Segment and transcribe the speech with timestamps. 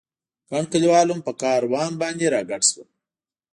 [0.49, 2.89] ګڼ کلیوال هم په کاروان باندې را ګډ شول.